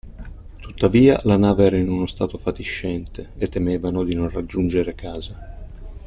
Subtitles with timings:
[0.59, 5.57] Tuttavia, la nave era in uno stato fatiscente, e temevano di non raggiungere casa.